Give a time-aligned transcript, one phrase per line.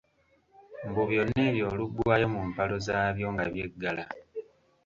[0.89, 4.03] Mbu byonna ebyo oluggwaayo mu mpalo zaabyo nga byeggala.